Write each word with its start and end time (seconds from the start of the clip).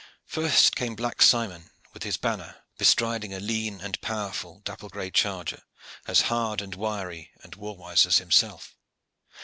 First 0.25 0.75
came 0.75 0.95
Black 0.95 1.21
Simon 1.21 1.69
with 1.93 2.01
his 2.01 2.17
banner, 2.17 2.55
bestriding 2.79 3.35
a 3.35 3.39
lean 3.39 3.79
and 3.81 4.01
powerful 4.01 4.59
dapple 4.61 4.89
gray 4.89 5.11
charger, 5.11 5.61
as 6.07 6.21
hard 6.21 6.59
and 6.59 6.73
wiry 6.73 7.29
and 7.43 7.53
warwise 7.53 8.07
as 8.07 8.17
himself. 8.17 8.75